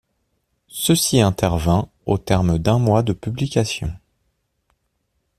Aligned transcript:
Ceci 0.67 1.19
intervint 1.21 1.87
au 2.07 2.17
terme 2.17 2.57
d'un 2.57 2.79
mois 2.79 3.03
de 3.03 3.13
publications. 3.13 3.93